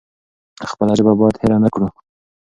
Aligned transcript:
خپله 0.71 0.91
ژبه 0.99 1.13
بايد 1.19 1.35
هېره 1.41 1.57
نکړو. 1.65 1.87